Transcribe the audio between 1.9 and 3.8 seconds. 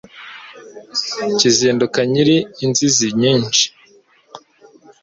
nyiri inzizi nyinshi